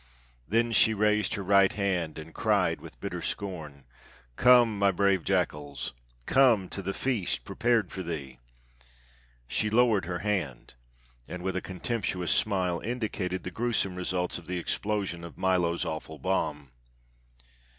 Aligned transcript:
Then 0.47 0.71
she 0.71 0.95
raised 0.95 1.35
her 1.35 1.43
right 1.43 1.71
hand, 1.71 2.17
and 2.17 2.33
cried 2.33 2.81
with 2.81 2.99
bitter 2.99 3.21
scorn: 3.21 3.83
"Come, 4.35 4.79
my 4.79 4.89
brave 4.89 5.23
jackals! 5.23 5.93
Come 6.25 6.69
to 6.69 6.81
the 6.81 6.91
feast 6.95 7.45
prepared 7.45 7.91
for 7.91 8.01
thee." 8.01 8.39
She 9.47 9.69
lowered 9.69 10.05
her 10.05 10.17
hand 10.25 10.73
and 11.29 11.43
with 11.43 11.55
a 11.55 11.61
contemptuous 11.61 12.31
smile 12.31 12.79
indicated 12.79 13.43
the 13.43 13.51
gruesome 13.51 13.93
results 13.95 14.39
of 14.39 14.47
the 14.47 14.57
explosion 14.57 15.23
of 15.23 15.37
Milo's 15.37 15.85
awful 15.85 16.17
bomb. 16.17 16.71